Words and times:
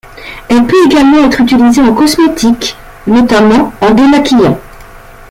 Elle 0.49 0.65
peut 0.65 0.83
également 0.87 1.23
être 1.27 1.41
utilisée 1.41 1.83
en 1.83 1.93
cosmétique, 1.93 2.75
notamment 3.05 3.71
en 3.81 3.91
démaquillant. 3.93 4.59